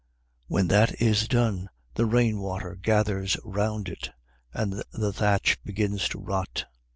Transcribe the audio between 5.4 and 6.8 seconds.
begins to rot.